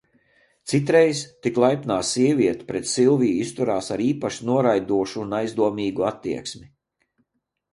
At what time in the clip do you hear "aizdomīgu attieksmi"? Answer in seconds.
5.43-6.67